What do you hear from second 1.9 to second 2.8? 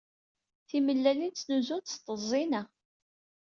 s tteẓẓina.